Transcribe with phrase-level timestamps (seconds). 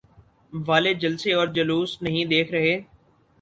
[0.53, 2.79] والے جلسے اور جلوس نہیں دیکھ رہے؟